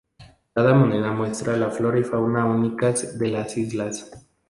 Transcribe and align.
Cada 0.55 0.73
moneda 0.73 1.11
muestra 1.11 1.55
la 1.57 1.69
flora 1.69 1.99
y 1.99 2.03
fauna 2.03 2.43
únicas 2.45 3.19
de 3.19 3.27
las 3.27 3.55
islas. 3.55 4.09